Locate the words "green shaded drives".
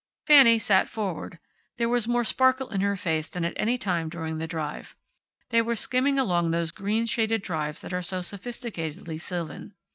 6.71-7.81